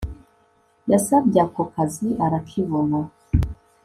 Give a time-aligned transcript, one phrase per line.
[0.91, 2.99] yasabye ako kazi arakibona